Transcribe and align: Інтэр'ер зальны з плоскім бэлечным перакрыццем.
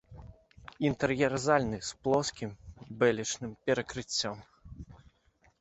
Інтэр'ер 0.89 1.33
зальны 1.47 1.79
з 1.89 1.99
плоскім 2.07 2.55
бэлечным 3.03 3.51
перакрыццем. 3.69 4.35